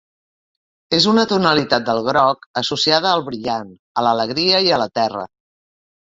[0.99, 3.69] És una tonalitat del groc associada al brillant,
[4.01, 5.27] a l'alegria i a la terra.